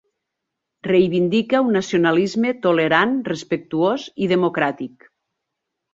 Reivindica 0.87 1.59
un 1.67 1.77
nacionalisme 1.79 2.55
tolerant, 2.65 3.15
respectuós 3.33 4.11
i 4.25 4.31
democràtic. 4.37 5.11